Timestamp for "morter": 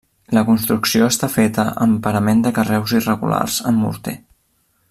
3.87-4.19